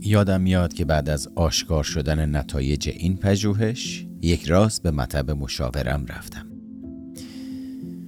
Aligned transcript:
یادم 0.00 0.40
میاد 0.40 0.72
که 0.72 0.84
بعد 0.84 1.08
از 1.08 1.28
آشکار 1.34 1.84
شدن 1.84 2.36
نتایج 2.36 2.88
این 2.88 3.16
پژوهش 3.16 4.06
یک 4.22 4.44
راست 4.44 4.82
به 4.82 4.90
مطب 4.90 5.30
مشاورم 5.30 6.06
رفتم. 6.06 6.46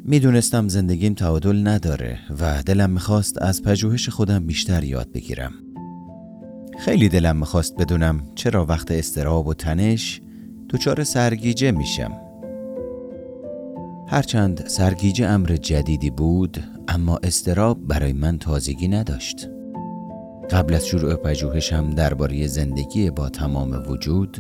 می‌دونستم 0.05 0.69
زندگیم 0.69 1.15
تعادل 1.15 1.69
نداره 1.69 2.19
و 2.41 2.63
دلم 2.63 2.91
می‌خواست 2.91 3.43
از 3.43 3.63
پژوهش 3.63 4.09
خودم 4.09 4.47
بیشتر 4.47 4.85
یاد 4.85 5.13
بگیرم. 5.13 5.53
خیلی 6.79 7.09
دلم 7.09 7.37
می‌خواست 7.37 7.77
بدونم 7.77 8.23
چرا 8.35 8.67
وقت 8.67 8.91
استراب 8.91 9.47
و 9.47 9.55
تنش 9.55 10.21
دچار 10.71 11.05
سرگیجه 11.05 11.71
میشم. 11.71 12.13
هرچند 14.09 14.67
سرگیجه 14.67 15.27
امر 15.27 15.57
جدیدی 15.57 16.11
بود 16.11 16.65
اما 16.89 17.21
استراب 17.23 17.87
برای 17.87 18.13
من 18.13 18.39
تازگی 18.39 18.89
نداشت. 18.89 19.49
قبل 20.51 20.75
از 20.75 20.87
شروع 20.87 21.15
پژوهشم 21.15 21.91
درباره 21.91 22.47
زندگی 22.47 23.11
با 23.11 23.29
تمام 23.29 23.83
وجود 23.89 24.39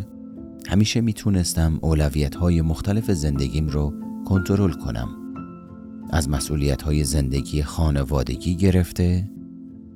همیشه 0.69 1.01
می‌تونستم 1.01 1.79
اولویت 1.81 2.35
های 2.35 2.63
مختلف 2.63 3.11
زندگیم 3.11 3.69
رو 3.69 3.93
کنترل 4.25 4.73
کنم. 4.73 5.09
از 6.11 6.29
مسئولیت 6.29 6.83
های 6.83 7.05
زندگی 7.05 7.63
خانوادگی 7.63 8.57
گرفته 8.57 9.31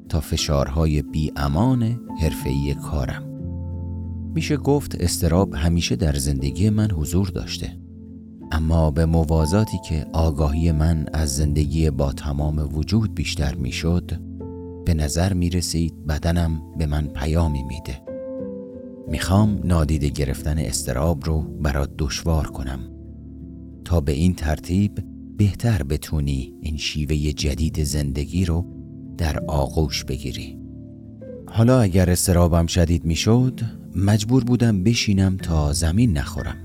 تا 0.08 0.20
فشارهای 0.20 1.02
بی 1.02 1.32
امان 1.36 2.00
حرفه‌ای 2.20 2.74
کارم. 2.74 3.22
میشه 4.34 4.56
گفت 4.56 5.00
استراب 5.00 5.54
همیشه 5.54 5.96
در 5.96 6.14
زندگی 6.14 6.70
من 6.70 6.90
حضور 6.90 7.28
داشته. 7.28 7.78
اما 8.52 8.90
به 8.90 9.06
موازاتی 9.06 9.78
که 9.88 10.06
آگاهی 10.12 10.72
من 10.72 11.06
از 11.12 11.36
زندگی 11.36 11.90
با 11.90 12.12
تمام 12.12 12.76
وجود 12.76 13.14
بیشتر 13.14 13.54
می‌شد 13.54 14.23
به 14.84 14.94
نظر 14.94 15.32
می 15.32 15.50
رسید 15.50 16.06
بدنم 16.06 16.62
به 16.78 16.86
من 16.86 17.06
پیامی 17.06 17.62
میده. 17.62 18.02
می‌خوام 19.08 19.60
نادیده 19.64 20.08
گرفتن 20.08 20.58
استراب 20.58 21.24
رو 21.26 21.42
برات 21.42 21.90
دشوار 21.98 22.46
کنم. 22.46 22.80
تا 23.84 24.00
به 24.00 24.12
این 24.12 24.34
ترتیب 24.34 24.92
بهتر 25.36 25.82
بتونی 25.82 26.54
این 26.60 26.76
شیوه 26.76 27.16
جدید 27.16 27.84
زندگی 27.84 28.44
رو 28.44 28.66
در 29.18 29.44
آغوش 29.48 30.04
بگیری. 30.04 30.58
حالا 31.46 31.80
اگر 31.80 32.10
استرابم 32.10 32.66
شدید 32.66 33.04
می‌شد 33.04 33.60
مجبور 33.96 34.44
بودم 34.44 34.82
بشینم 34.82 35.36
تا 35.36 35.72
زمین 35.72 36.18
نخورم. 36.18 36.56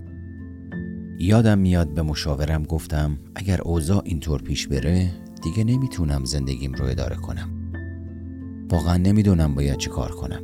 یادم 1.20 1.58
میاد 1.60 1.94
به 1.94 2.02
مشاورم 2.02 2.64
گفتم 2.64 3.18
اگر 3.36 3.62
اوضاع 3.62 4.02
اینطور 4.06 4.42
پیش 4.42 4.68
بره 4.68 5.12
دیگه 5.44 5.64
نمی‌تونم 5.64 6.26
زندگیم 6.26 6.74
رو 6.74 6.86
اداره 6.86 7.16
کنم. 7.16 7.59
واقعا 8.70 8.98
نمی‌دونم 8.98 9.56
باید 9.56 9.78
چی 9.78 9.90
کار 9.90 10.12
کنم. 10.12 10.42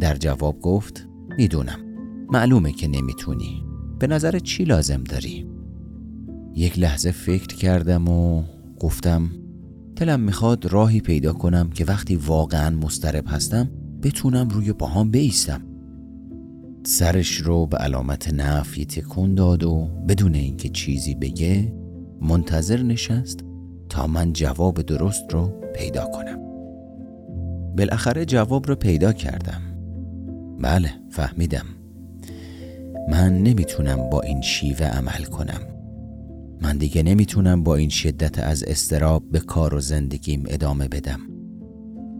در 0.00 0.16
جواب 0.16 0.60
گفت 0.60 1.08
می‌دونم. 1.38 1.78
معلومه 2.32 2.72
که 2.72 2.88
نمی‌تونی. 2.88 3.64
به 3.98 4.06
نظر 4.06 4.38
چی 4.38 4.64
لازم 4.64 5.04
داری؟ 5.04 5.46
یک 6.54 6.78
لحظه 6.78 7.10
فکر 7.10 7.56
کردم 7.56 8.08
و 8.08 8.42
گفتم 8.80 9.30
دلم 9.96 10.20
می‌خواد 10.20 10.66
راهی 10.66 11.00
پیدا 11.00 11.32
کنم 11.32 11.70
که 11.70 11.84
وقتی 11.84 12.16
واقعا 12.16 12.76
مسترب 12.76 13.24
هستم 13.26 13.70
بتونم 14.02 14.48
روی 14.48 14.72
باهام 14.72 15.10
بیستم. 15.10 15.60
سرش 16.86 17.36
رو 17.36 17.66
به 17.66 17.76
علامت 17.76 18.34
نفی 18.34 18.84
تکون 18.84 19.34
داد 19.34 19.64
و 19.64 19.88
بدون 20.08 20.34
اینکه 20.34 20.68
چیزی 20.68 21.14
بگه 21.14 21.74
منتظر 22.20 22.82
نشست 22.82 23.44
تا 23.88 24.06
من 24.06 24.32
جواب 24.32 24.82
درست 24.82 25.32
رو 25.32 25.52
پیدا 25.74 26.04
کنم. 26.04 26.53
بالاخره 27.76 28.24
جواب 28.24 28.66
رو 28.68 28.74
پیدا 28.74 29.12
کردم. 29.12 29.60
بله 30.62 30.90
فهمیدم. 31.10 31.66
من 33.08 33.38
نمی‌تونم 33.38 34.10
با 34.10 34.20
این 34.20 34.40
شیوه 34.40 34.86
عمل 34.86 35.24
کنم. 35.24 35.60
من 36.62 36.76
دیگه 36.76 37.02
نمی‌تونم 37.02 37.64
با 37.64 37.76
این 37.76 37.88
شدت 37.88 38.38
از 38.38 38.62
استراب 38.62 39.30
به 39.30 39.40
کار 39.40 39.74
و 39.74 39.80
زندگیم 39.80 40.44
ادامه 40.46 40.88
بدم. 40.88 41.20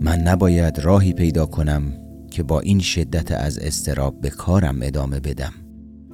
من 0.01 0.21
نباید 0.21 0.78
راهی 0.78 1.12
پیدا 1.12 1.47
کنم 1.47 1.83
که 2.31 2.43
با 2.43 2.61
این 2.61 2.78
شدت 2.78 3.33
از 3.33 3.59
استراب 3.59 4.21
به 4.21 4.31
کارم 4.31 4.78
ادامه 4.83 5.21
بدم 5.21 5.53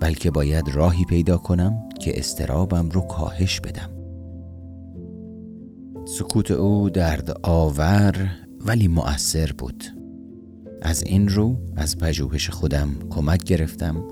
بلکه 0.01 0.31
باید 0.31 0.69
راهی 0.69 1.05
پیدا 1.05 1.37
کنم 1.37 1.89
که 2.01 2.19
استرابم 2.19 2.89
رو 2.91 3.01
کاهش 3.01 3.61
بدم. 3.61 3.91
سکوت 6.07 6.51
او 6.51 6.91
درد 6.91 7.37
آور 7.43 8.31
ولی 8.65 8.89
مؤثر 8.89 9.53
بود. 9.53 9.85
از 10.83 11.03
این 11.03 11.29
رو 11.29 11.57
از 11.77 11.99
پژوهش 11.99 12.51
خودم 12.51 12.89
کمک 13.11 13.45
گرفتم 13.45 14.05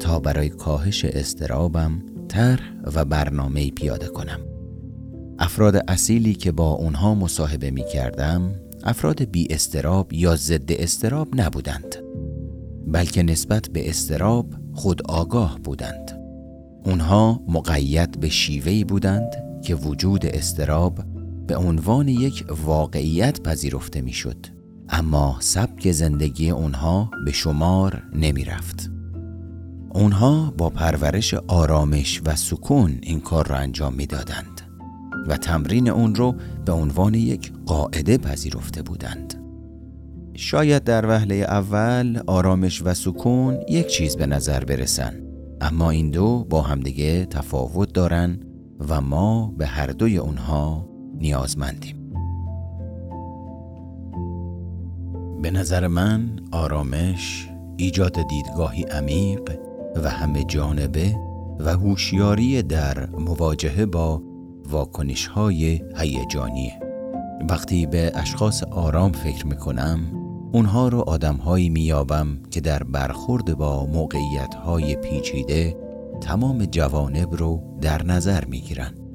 تا 0.00 0.20
برای 0.20 0.48
کاهش 0.48 1.04
استرابم 1.04 2.02
طرح 2.28 2.72
و 2.94 3.04
برنامه 3.04 3.70
پیاده 3.70 4.06
کنم. 4.06 4.40
افراد 5.38 5.84
اصیلی 5.88 6.34
که 6.34 6.52
با 6.52 6.70
اونها 6.70 7.14
مصاحبه 7.14 7.70
می 7.70 7.84
کردم 7.92 8.54
افراد 8.84 9.22
بی 9.22 9.46
استراب 9.50 10.12
یا 10.12 10.36
ضد 10.36 10.72
استراب 10.72 11.28
نبودند 11.40 11.96
بلکه 12.86 13.22
نسبت 13.22 13.68
به 13.68 13.88
استراب 13.88 14.54
خود 14.72 15.02
آگاه 15.02 15.58
بودند. 15.64 16.20
اونها 16.84 17.42
مقید 17.48 18.20
به 18.20 18.28
شیوهی 18.28 18.84
بودند 18.84 19.30
که 19.62 19.74
وجود 19.74 20.26
استراب 20.26 20.98
به 21.48 21.56
عنوان 21.56 22.08
یک 22.08 22.44
واقعیت 22.64 23.40
پذیرفته 23.40 24.00
می‌شد 24.00 24.46
اما 24.88 25.36
سبک 25.40 25.92
زندگی 25.92 26.50
اونها 26.50 27.10
به 27.24 27.32
شمار 27.32 28.02
نمی 28.12 28.44
رفت. 28.44 28.90
اونها 29.90 30.54
با 30.58 30.70
پرورش 30.70 31.34
آرامش 31.34 32.22
و 32.26 32.36
سکون 32.36 32.98
این 33.02 33.20
کار 33.20 33.46
را 33.46 33.56
انجام 33.56 33.94
می‌دادند 33.94 34.60
و 35.28 35.36
تمرین 35.36 35.88
اون 35.88 36.14
رو 36.14 36.34
به 36.64 36.72
عنوان 36.72 37.14
یک 37.14 37.52
قاعده 37.66 38.18
پذیرفته 38.18 38.82
بودند. 38.82 39.34
شاید 40.34 40.84
در 40.84 41.06
وهله 41.06 41.34
اول 41.34 42.20
آرامش 42.26 42.82
و 42.84 42.94
سکون 42.94 43.58
یک 43.68 43.86
چیز 43.86 44.16
به 44.16 44.26
نظر 44.26 44.64
برسن 44.64 45.14
اما 45.60 45.90
این 45.90 46.10
دو 46.10 46.46
با 46.50 46.62
همدیگه 46.62 47.24
تفاوت 47.24 47.92
دارن 47.92 48.40
و 48.88 49.00
ما 49.00 49.54
به 49.58 49.66
هر 49.66 49.86
دوی 49.86 50.18
اونها 50.18 50.87
نیازمندیم. 51.18 52.12
به 55.42 55.50
نظر 55.50 55.86
من 55.86 56.40
آرامش 56.52 57.48
ایجاد 57.76 58.28
دیدگاهی 58.28 58.82
عمیق 58.82 59.58
و 60.04 60.10
همه 60.10 60.44
جانبه 60.44 61.16
و 61.60 61.70
هوشیاری 61.70 62.62
در 62.62 63.06
مواجهه 63.06 63.86
با 63.86 64.22
واکنش 64.68 65.26
های 65.26 65.80
وقتی 67.50 67.86
به 67.86 68.12
اشخاص 68.14 68.62
آرام 68.62 69.12
فکر 69.12 69.46
می‌کنم 69.46 70.00
اونها 70.52 70.88
رو 70.88 71.00
آدمهایی 71.00 71.68
میابم 71.68 72.38
که 72.50 72.60
در 72.60 72.82
برخورد 72.82 73.58
با 73.58 73.86
موقعیت 73.86 74.54
های 74.54 74.96
پیچیده 74.96 75.76
تمام 76.20 76.64
جوانب 76.64 77.34
رو 77.34 77.78
در 77.80 78.02
نظر 78.02 78.44
می‌گیرن. 78.44 79.07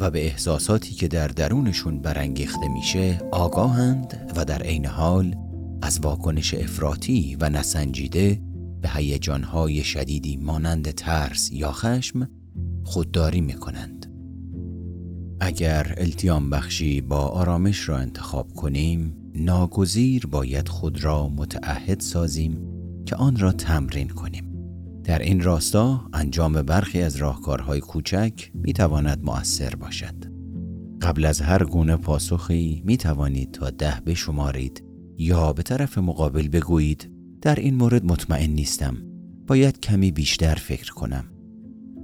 و 0.00 0.10
به 0.10 0.26
احساساتی 0.26 0.94
که 0.94 1.08
در 1.08 1.28
درونشون 1.28 2.00
برانگیخته 2.00 2.68
میشه 2.68 3.20
آگاهند 3.32 4.32
و 4.36 4.44
در 4.44 4.62
عین 4.62 4.86
حال 4.86 5.36
از 5.82 6.00
واکنش 6.00 6.54
افراطی 6.54 7.36
و 7.40 7.50
نسنجیده 7.50 8.40
به 8.82 8.88
هیجانهای 8.88 9.84
شدیدی 9.84 10.36
مانند 10.36 10.90
ترس 10.90 11.52
یا 11.52 11.72
خشم 11.72 12.28
خودداری 12.84 13.40
می‌کنند. 13.40 14.06
اگر 15.40 15.94
التیام 15.96 16.50
بخشی 16.50 17.00
با 17.00 17.26
آرامش 17.26 17.88
را 17.88 17.98
انتخاب 17.98 18.52
کنیم 18.52 19.16
ناگزیر 19.34 20.26
باید 20.26 20.68
خود 20.68 21.04
را 21.04 21.28
متعهد 21.28 22.00
سازیم 22.00 22.58
که 23.06 23.16
آن 23.16 23.36
را 23.36 23.52
تمرین 23.52 24.08
کنیم. 24.08 24.47
در 25.08 25.18
این 25.18 25.42
راستا 25.42 26.08
انجام 26.12 26.62
برخی 26.62 27.02
از 27.02 27.16
راهکارهای 27.16 27.80
کوچک 27.80 28.50
می 28.54 28.72
تواند 28.72 29.24
مؤثر 29.24 29.74
باشد. 29.74 30.14
قبل 31.02 31.24
از 31.24 31.40
هر 31.40 31.64
گونه 31.64 31.96
پاسخی 31.96 32.82
می 32.84 32.96
توانید 32.96 33.52
تا 33.52 33.70
ده 33.70 34.02
بشمارید 34.06 34.84
یا 35.18 35.52
به 35.52 35.62
طرف 35.62 35.98
مقابل 35.98 36.48
بگویید 36.48 37.10
در 37.42 37.54
این 37.54 37.74
مورد 37.74 38.04
مطمئن 38.04 38.50
نیستم. 38.50 38.96
باید 39.46 39.80
کمی 39.80 40.10
بیشتر 40.10 40.54
فکر 40.54 40.92
کنم. 40.92 41.24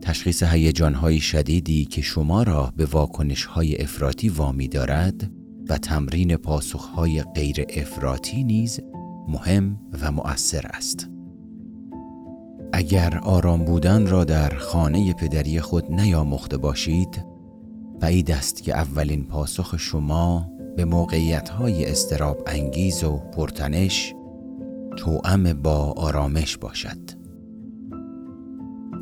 تشخیص 0.02 0.42
هیجانهای 0.42 1.20
شدیدی 1.20 1.84
که 1.84 2.02
شما 2.02 2.42
را 2.42 2.72
به 2.76 2.86
واکنشهای 2.86 3.82
افراطی 3.82 4.28
وامی 4.28 4.68
دارد 4.68 5.30
و 5.68 5.78
تمرین 5.78 6.36
پاسخهای 6.36 7.22
غیر 7.22 7.64
افراطی 7.68 8.44
نیز 8.44 8.80
مهم 9.28 9.80
و 10.00 10.12
مؤثر 10.12 10.66
است. 10.66 11.13
اگر 12.76 13.18
آرام 13.22 13.64
بودن 13.64 14.06
را 14.06 14.24
در 14.24 14.54
خانه 14.54 15.12
پدری 15.12 15.60
خود 15.60 15.92
نیاموخته 15.92 16.56
باشید 16.56 17.24
بعید 18.00 18.30
است 18.30 18.62
که 18.62 18.76
اولین 18.76 19.24
پاسخ 19.24 19.76
شما 19.76 20.50
به 20.76 20.84
موقعیت 20.84 21.48
های 21.48 21.86
استراب 21.90 22.42
انگیز 22.46 23.04
و 23.04 23.16
پرتنش 23.16 24.14
توأم 24.96 25.52
با 25.52 25.92
آرامش 25.96 26.56
باشد. 26.56 26.98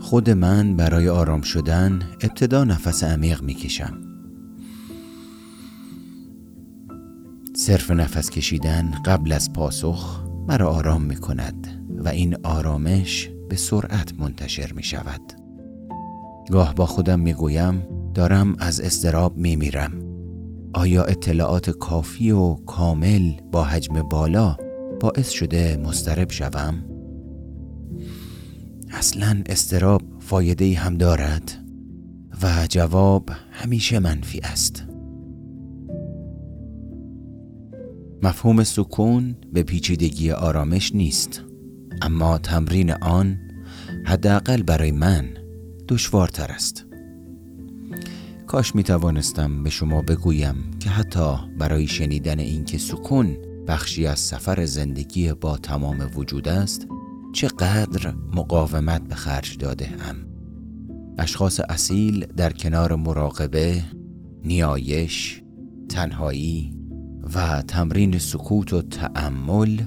خود 0.00 0.30
من 0.30 0.76
برای 0.76 1.08
آرام 1.08 1.42
شدن 1.42 2.02
ابتدا 2.22 2.64
نفس 2.64 3.04
عمیق 3.04 3.42
می‌کشم. 3.42 4.00
صرف 7.56 7.90
نفس 7.90 8.30
کشیدن 8.30 8.90
قبل 9.04 9.32
از 9.32 9.52
پاسخ 9.52 10.22
مرا 10.48 10.68
آرام 10.68 11.02
می 11.02 11.16
کند 11.16 11.84
و 11.98 12.08
این 12.08 12.36
آرامش 12.42 13.30
به 13.52 13.58
سرعت 13.58 14.14
منتشر 14.18 14.72
می 14.72 14.82
شود. 14.82 15.20
گاه 16.50 16.74
با 16.74 16.86
خودم 16.86 17.20
می 17.20 17.34
گویم 17.34 17.82
دارم 18.14 18.56
از 18.58 18.80
استراب 18.80 19.36
می 19.36 19.56
میرم. 19.56 19.92
آیا 20.74 21.04
اطلاعات 21.04 21.70
کافی 21.70 22.30
و 22.30 22.54
کامل 22.54 23.32
با 23.52 23.64
حجم 23.64 24.02
بالا 24.02 24.56
باعث 25.00 25.30
شده 25.30 25.76
مسترب 25.76 26.30
شوم؟ 26.30 26.84
اصلا 28.90 29.42
استراب 29.46 30.02
فایده 30.20 30.74
هم 30.74 30.96
دارد 30.96 31.52
و 32.42 32.66
جواب 32.68 33.30
همیشه 33.50 33.98
منفی 33.98 34.40
است. 34.40 34.84
مفهوم 38.22 38.64
سکون 38.64 39.34
به 39.52 39.62
پیچیدگی 39.62 40.30
آرامش 40.30 40.94
نیست. 40.94 41.51
اما 42.02 42.38
تمرین 42.38 42.92
آن 42.92 43.38
حداقل 44.04 44.62
برای 44.62 44.92
من 44.92 45.28
دشوارتر 45.88 46.52
است. 46.52 46.86
کاش 48.46 48.74
می 48.74 48.82
توانستم 48.82 49.62
به 49.62 49.70
شما 49.70 50.02
بگویم 50.02 50.54
که 50.80 50.90
حتی 50.90 51.34
برای 51.58 51.86
شنیدن 51.86 52.38
اینکه 52.38 52.78
سکون 52.78 53.36
بخشی 53.68 54.06
از 54.06 54.18
سفر 54.18 54.64
زندگی 54.64 55.32
با 55.32 55.56
تمام 55.56 56.10
وجود 56.14 56.48
است 56.48 56.86
چقدر 57.32 58.14
مقاومت 58.34 59.08
به 59.08 59.14
خرج 59.14 59.58
داده 59.58 59.86
هم 59.86 60.16
اشخاص 61.18 61.60
اصیل 61.68 62.26
در 62.26 62.52
کنار 62.52 62.96
مراقبه 62.96 63.82
نیایش 64.44 65.42
تنهایی 65.88 66.74
و 67.34 67.62
تمرین 67.62 68.18
سکوت 68.18 68.72
و 68.72 68.82
تأمل 68.82 69.80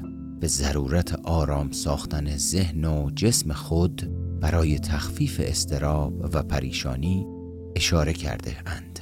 به 0.45 0.49
ضرورت 0.49 1.19
آرام 1.23 1.71
ساختن 1.71 2.37
ذهن 2.37 2.85
و 2.85 3.09
جسم 3.15 3.53
خود 3.53 4.09
برای 4.41 4.79
تخفیف 4.79 5.41
استراب 5.43 6.29
و 6.33 6.43
پریشانی 6.43 7.27
اشاره 7.75 8.13
کرده 8.13 8.51
اند. 8.65 8.99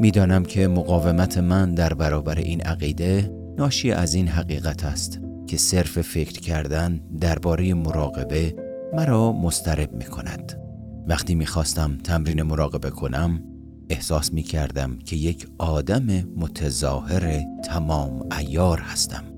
می‌دانم 0.00 0.42
که 0.42 0.68
مقاومت 0.68 1.38
من 1.38 1.74
در 1.74 1.94
برابر 1.94 2.38
این 2.38 2.60
عقیده 2.60 3.32
ناشی 3.58 3.92
از 3.92 4.14
این 4.14 4.28
حقیقت 4.28 4.84
است 4.84 5.20
که 5.46 5.56
صرف 5.56 6.00
فکر 6.00 6.40
کردن 6.40 7.00
درباره 7.20 7.74
مراقبه 7.74 8.54
مرا 8.92 9.32
مسترب 9.32 9.92
می 9.92 10.04
کند. 10.04 10.60
وقتی 11.08 11.34
می‌خواستم 11.34 11.98
تمرین 12.04 12.42
مراقبه 12.42 12.90
کنم 12.90 13.42
احساس 13.90 14.32
می 14.32 14.42
کردم 14.42 14.98
که 14.98 15.16
یک 15.16 15.46
آدم 15.58 16.06
متظاهر 16.36 17.42
تمام 17.64 18.28
ایار 18.38 18.78
هستم 18.78 19.35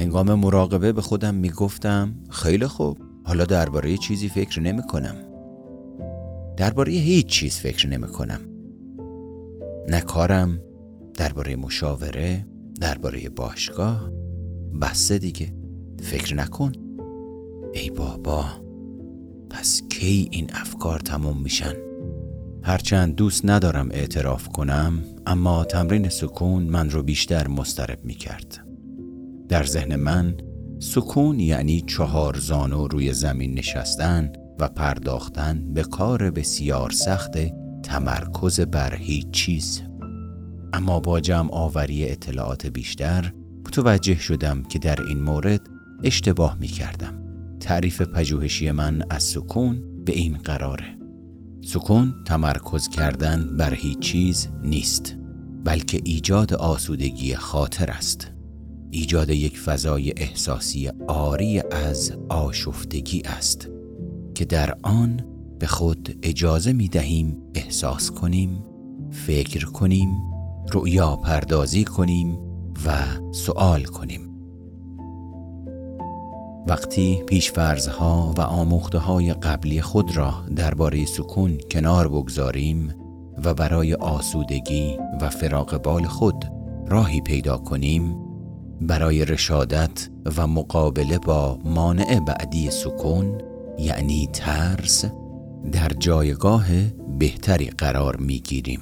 انگام 0.00 0.34
مراقبه 0.34 0.92
به 0.92 1.02
خودم 1.02 1.34
می 1.34 1.50
گفتم 1.50 2.14
خیلی 2.30 2.66
خوب 2.66 2.98
حالا 3.24 3.44
درباره 3.44 3.96
چیزی 3.96 4.28
فکر 4.28 4.60
نمی 4.60 4.82
کنم 4.82 5.14
درباره 6.56 6.92
هیچ 6.92 7.26
چیز 7.26 7.56
فکر 7.56 7.88
نمی 7.88 8.06
کنم 8.06 8.40
نه 9.88 10.00
کارم 10.00 10.60
درباره 11.14 11.56
مشاوره 11.56 12.46
درباره 12.80 13.28
باشگاه. 13.28 14.10
بسته 14.82 15.18
دیگه 15.18 15.54
فکر 16.02 16.34
نکن. 16.34 16.72
ای 17.72 17.90
بابا 17.90 18.44
پس 19.50 19.82
کی 19.88 20.28
این 20.30 20.50
افکار 20.52 20.98
تموم 20.98 21.42
میشن؟ 21.42 21.74
هرچند 22.62 23.14
دوست 23.14 23.44
ندارم 23.44 23.88
اعتراف 23.90 24.48
کنم 24.48 24.98
اما 25.26 25.64
تمرین 25.64 26.08
سکون 26.08 26.62
من 26.62 26.90
رو 26.90 27.02
بیشتر 27.02 27.48
مسترب 27.48 28.04
می 28.04 28.14
کرد. 28.14 28.69
در 29.50 29.64
ذهن 29.64 29.96
من 29.96 30.36
سکون 30.78 31.40
یعنی 31.40 31.80
چهار 31.80 32.36
زانو 32.38 32.88
روی 32.88 33.12
زمین 33.12 33.54
نشستن 33.54 34.32
و 34.58 34.68
پرداختن 34.68 35.74
به 35.74 35.82
کار 35.82 36.30
بسیار 36.30 36.90
سخت 36.90 37.32
تمرکز 37.82 38.60
بر 38.60 38.96
هیچ 38.96 39.30
چیز. 39.30 39.82
اما 40.72 41.00
با 41.00 41.20
جمع 41.20 41.48
آوری 41.52 42.08
اطلاعات 42.08 42.66
بیشتر 42.66 43.32
متوجه 43.66 44.18
شدم 44.18 44.62
که 44.62 44.78
در 44.78 45.02
این 45.02 45.22
مورد 45.22 45.60
اشتباه 46.04 46.56
می 46.60 46.68
کردم. 46.68 47.14
تعریف 47.60 48.02
پژوهشی 48.02 48.70
من 48.70 49.02
از 49.10 49.22
سکون 49.22 50.04
به 50.04 50.12
این 50.12 50.38
قراره. 50.38 50.98
سکون 51.64 52.14
تمرکز 52.26 52.88
کردن 52.88 53.56
بر 53.56 53.74
هیچ 53.74 53.98
چیز 53.98 54.48
نیست 54.62 55.16
بلکه 55.64 56.00
ایجاد 56.04 56.54
آسودگی 56.54 57.34
خاطر 57.34 57.90
است. 57.90 58.39
ایجاد 58.90 59.30
یک 59.30 59.58
فضای 59.58 60.12
احساسی 60.16 60.90
آری 61.08 61.60
از 61.70 62.12
آشفتگی 62.28 63.22
است 63.24 63.68
که 64.34 64.44
در 64.44 64.78
آن 64.82 65.24
به 65.58 65.66
خود 65.66 66.18
اجازه 66.22 66.72
می 66.72 66.88
دهیم 66.88 67.36
احساس 67.54 68.10
کنیم 68.10 68.64
فکر 69.10 69.64
کنیم 69.64 70.08
رؤیا 70.72 71.16
پردازی 71.16 71.84
کنیم 71.84 72.38
و 72.86 72.92
سوال 73.32 73.82
کنیم. 73.82 74.30
وقتی 76.66 77.22
پیشفرزها 77.26 78.34
و 78.36 78.40
آموخته 78.40 78.98
های 78.98 79.32
قبلی 79.32 79.80
خود 79.82 80.16
را 80.16 80.34
درباره 80.56 81.04
سکون 81.04 81.58
کنار 81.70 82.08
بگذاریم 82.08 82.94
و 83.44 83.54
برای 83.54 83.94
آسودگی 83.94 84.98
و 85.20 85.28
فراغ 85.28 85.82
بال 85.82 86.04
خود 86.04 86.44
راهی 86.86 87.20
پیدا 87.20 87.56
کنیم 87.56 88.29
برای 88.80 89.24
رشادت 89.24 90.08
و 90.36 90.46
مقابله 90.46 91.18
با 91.18 91.58
مانع 91.64 92.20
بعدی 92.20 92.70
سکون 92.70 93.38
یعنی 93.78 94.28
ترس 94.32 95.04
در 95.72 95.88
جایگاه 95.88 96.66
بهتری 97.18 97.66
قرار 97.66 98.16
می 98.16 98.40
گیریم. 98.40 98.80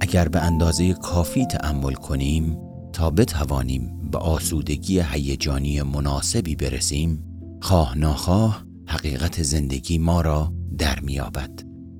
اگر 0.00 0.28
به 0.28 0.40
اندازه 0.40 0.94
کافی 0.94 1.46
تأمل 1.46 1.92
کنیم 1.92 2.58
تا 2.92 3.10
بتوانیم 3.10 4.10
به 4.12 4.18
آسودگی 4.18 5.00
هیجانی 5.00 5.82
مناسبی 5.82 6.56
برسیم 6.56 7.24
خواه 7.60 7.98
ناخواه 7.98 8.64
حقیقت 8.86 9.42
زندگی 9.42 9.98
ما 9.98 10.20
را 10.20 10.52
در 10.78 11.00
میابد 11.00 11.50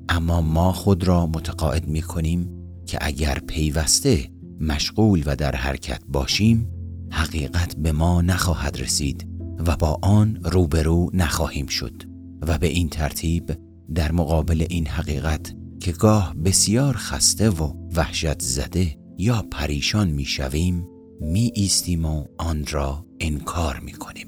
اما 0.08 0.40
ما 0.40 0.72
خود 0.72 1.04
را 1.04 1.26
متقاعد 1.26 1.88
می 1.88 2.02
کنیم 2.02 2.50
که 2.86 2.98
اگر 3.00 3.38
پیوسته 3.38 4.30
مشغول 4.60 5.22
و 5.26 5.36
در 5.36 5.56
حرکت 5.56 6.02
باشیم 6.08 6.81
حقیقت 7.12 7.76
به 7.76 7.92
ما 7.92 8.22
نخواهد 8.22 8.80
رسید 8.80 9.28
و 9.66 9.76
با 9.76 9.98
آن 10.02 10.38
روبرو 10.44 11.10
نخواهیم 11.14 11.66
شد 11.66 12.02
و 12.42 12.58
به 12.58 12.66
این 12.66 12.88
ترتیب 12.88 13.52
در 13.94 14.12
مقابل 14.12 14.66
این 14.70 14.86
حقیقت 14.86 15.54
که 15.80 15.92
گاه 15.92 16.34
بسیار 16.44 16.96
خسته 16.96 17.50
و 17.50 17.72
وحشت 17.96 18.42
زده 18.42 18.98
یا 19.18 19.44
پریشان 19.50 20.08
می 20.08 20.24
شویم 20.24 20.86
می 21.20 21.52
ایستیم 21.54 22.04
و 22.04 22.24
آن 22.38 22.64
را 22.70 23.06
انکار 23.20 23.80
می 23.80 23.92
کنیم. 23.92 24.26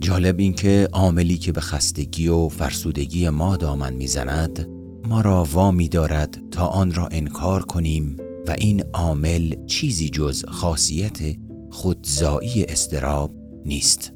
جالب 0.00 0.38
این 0.38 0.52
که 0.52 0.88
عاملی 0.92 1.38
که 1.38 1.52
به 1.52 1.60
خستگی 1.60 2.28
و 2.28 2.48
فرسودگی 2.48 3.28
ما 3.28 3.56
دامن 3.56 3.92
می‌زند 3.92 4.68
ما 5.08 5.20
را 5.20 5.44
وامی 5.44 5.88
دارد 5.88 6.42
تا 6.50 6.66
آن 6.66 6.94
را 6.94 7.08
انکار 7.08 7.62
کنیم 7.62 8.16
و 8.46 8.54
این 8.58 8.82
عامل 8.92 9.66
چیزی 9.66 10.08
جز 10.08 10.44
خاصیت 10.44 11.18
خودزایی 11.74 12.64
استراب 12.64 13.34
نیست. 13.64 14.12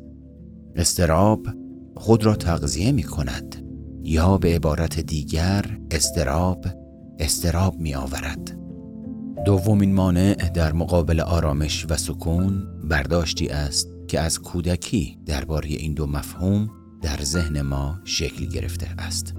استراب 0.76 1.46
خود 1.96 2.24
را 2.26 2.34
تغذیه 2.34 2.92
می 2.92 3.02
کند 3.02 3.66
یا 4.02 4.38
به 4.38 4.54
عبارت 4.54 5.00
دیگر 5.00 5.78
استراب 5.90 6.66
استراب 7.18 7.78
می 7.78 7.94
آورد 7.94 8.58
دومین 9.44 9.94
مانع 9.94 10.34
در 10.34 10.72
مقابل 10.72 11.20
آرامش 11.20 11.86
و 11.90 11.96
سکون 11.96 12.66
برداشتی 12.84 13.48
است 13.48 13.88
که 14.08 14.20
از 14.20 14.40
کودکی 14.40 15.18
درباره 15.26 15.68
این 15.68 15.94
دو 15.94 16.06
مفهوم 16.06 16.70
در 17.02 17.22
ذهن 17.22 17.60
ما 17.62 17.98
شکل 18.04 18.46
گرفته 18.46 18.86
است. 18.98 19.34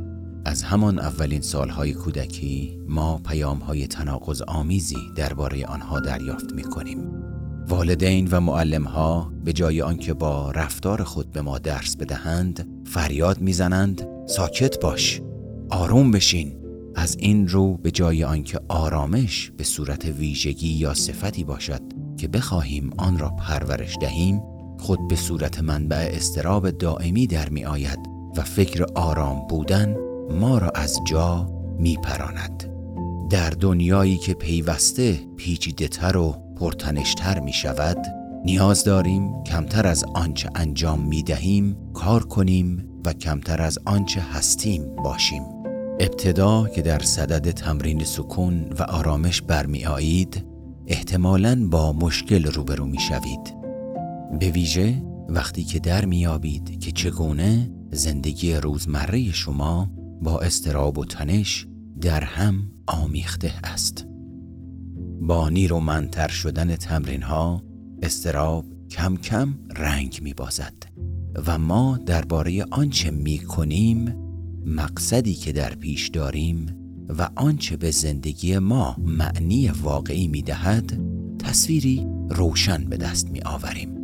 از 0.45 0.63
همان 0.63 0.99
اولین 0.99 1.41
سالهای 1.41 1.93
کودکی 1.93 2.79
ما 2.87 3.17
پیامهای 3.17 3.87
تناقض 3.87 4.41
آمیزی 4.41 5.11
درباره 5.15 5.65
آنها 5.65 5.99
دریافت 5.99 6.53
می 6.53 6.63
کنیم 6.63 7.28
والدین 7.67 8.27
و 8.31 8.39
معلمها 8.39 9.31
به 9.45 9.53
جای 9.53 9.81
آنکه 9.81 10.13
با 10.13 10.51
رفتار 10.51 11.03
خود 11.03 11.31
به 11.31 11.41
ما 11.41 11.59
درس 11.59 11.95
بدهند 11.95 12.67
فریاد 12.85 13.41
می‌زنند 13.41 14.07
ساکت 14.27 14.79
باش 14.79 15.21
آروم 15.69 16.11
بشین 16.11 16.55
از 16.95 17.17
این 17.19 17.47
رو 17.47 17.77
به 17.77 17.91
جای 17.91 18.23
آنکه 18.23 18.59
آرامش 18.67 19.51
به 19.57 19.63
صورت 19.63 20.05
ویژگی 20.05 20.67
یا 20.67 20.93
صفتی 20.93 21.43
باشد 21.43 21.81
که 22.17 22.27
بخواهیم 22.27 22.89
آن 22.97 23.17
را 23.17 23.29
پرورش 23.29 23.97
دهیم 24.01 24.41
خود 24.79 25.07
به 25.07 25.15
صورت 25.15 25.59
منبع 25.59 26.09
استراب 26.13 26.69
دائمی 26.69 27.27
در 27.27 27.49
می 27.49 27.65
آید 27.65 27.99
و 28.37 28.41
فکر 28.41 28.85
آرام 28.95 29.47
بودن 29.47 29.95
ما 30.31 30.57
را 30.57 30.69
از 30.69 30.99
جا 31.07 31.49
می 31.79 31.97
پراند. 32.03 32.69
در 33.29 33.49
دنیایی 33.49 34.17
که 34.17 34.33
پیوسته 34.33 35.19
پیچیده 35.37 35.87
تر 35.87 36.17
و 36.17 36.35
پرتنشتر 36.59 37.39
می 37.39 37.53
شود 37.53 37.97
نیاز 38.45 38.83
داریم 38.83 39.43
کمتر 39.43 39.87
از 39.87 40.03
آنچه 40.03 40.49
انجام 40.55 40.99
می 41.07 41.23
دهیم 41.23 41.77
کار 41.93 42.23
کنیم 42.23 42.89
و 43.05 43.13
کمتر 43.13 43.61
از 43.61 43.79
آنچه 43.85 44.21
هستیم 44.21 44.95
باشیم. 44.95 45.43
ابتدا 45.99 46.67
که 46.67 46.81
در 46.81 46.99
صدد 46.99 47.51
تمرین 47.51 48.03
سکون 48.03 48.65
و 48.79 48.83
آرامش 48.83 49.41
برمی 49.41 49.85
آیید 49.85 50.45
احتمالاً 50.87 51.67
با 51.71 51.93
مشکل 51.93 52.45
روبرو 52.45 52.85
می 52.85 52.99
شوید. 52.99 53.55
به 54.39 54.51
ویژه 54.51 55.03
وقتی 55.29 55.63
که 55.63 55.79
در 55.79 56.05
میابید 56.05 56.79
که 56.79 56.91
چگونه 56.91 57.71
زندگی 57.91 58.53
روزمره 58.53 59.31
شما 59.31 59.89
با 60.21 60.39
استراب 60.39 60.97
و 60.97 61.05
تنش 61.05 61.67
در 62.01 62.23
هم 62.23 62.71
آمیخته 62.87 63.53
است. 63.63 64.08
با 65.21 65.49
نیرومندتر 65.49 66.27
شدن 66.27 66.75
تمرین 66.75 67.21
ها 67.21 67.63
استراب 68.03 68.65
کم 68.89 69.17
کم 69.17 69.53
رنگ 69.75 70.19
می 70.21 70.33
بازد 70.33 70.73
و 71.47 71.57
ما 71.57 71.99
درباره 72.05 72.65
آنچه 72.71 73.11
می 73.11 73.39
کنیم 73.39 74.15
مقصدی 74.65 75.33
که 75.33 75.51
در 75.51 75.75
پیش 75.75 76.07
داریم 76.07 76.75
و 77.09 77.29
آنچه 77.35 77.77
به 77.77 77.91
زندگی 77.91 78.57
ما 78.57 78.95
معنی 78.99 79.69
واقعی 79.69 80.27
می 80.27 80.41
دهد 80.41 80.99
تصویری 81.39 82.07
روشن 82.29 82.85
به 82.85 82.97
دست 82.97 83.31
می 83.31 83.41
آوریم 83.41 83.98